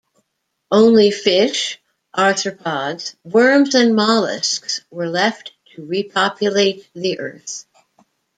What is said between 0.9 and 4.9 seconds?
fish, arthropods, worms and mollusks